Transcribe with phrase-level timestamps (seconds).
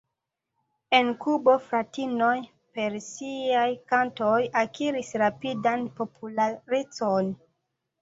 [0.99, 2.31] En Kubo la fratinoj
[2.79, 4.35] per siaj kantoj
[4.65, 7.35] akiris rapidan popularecon.